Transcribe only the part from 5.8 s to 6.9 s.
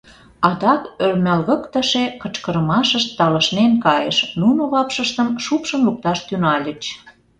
лукташ тӱҥальыч.